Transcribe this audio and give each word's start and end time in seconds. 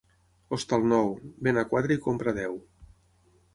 Hostal 0.55 0.87
nou, 0.93 1.11
ven 1.47 1.61
a 1.63 1.65
quatre 1.75 1.99
i 1.99 2.03
compra 2.09 2.35
a 2.35 2.41
deu. 2.41 2.59